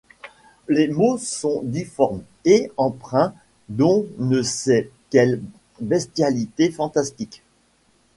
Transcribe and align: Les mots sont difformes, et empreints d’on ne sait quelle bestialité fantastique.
Les 0.67 0.87
mots 0.87 1.19
sont 1.19 1.61
difformes, 1.61 2.23
et 2.43 2.71
empreints 2.75 3.35
d’on 3.69 4.07
ne 4.17 4.41
sait 4.41 4.89
quelle 5.11 5.43
bestialité 5.79 6.71
fantastique. 6.71 7.43